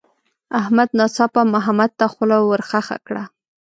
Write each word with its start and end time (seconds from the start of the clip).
احمد 0.59 0.89
ناڅاپه 0.97 1.41
محمد 1.53 1.91
ته 1.99 2.05
خوله 2.13 2.37
ورخښه 2.49 2.97
کړه. 3.07 3.23